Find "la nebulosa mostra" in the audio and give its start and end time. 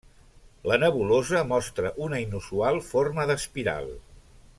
0.69-1.91